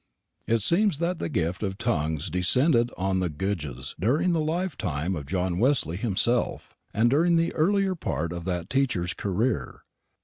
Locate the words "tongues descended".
1.77-2.89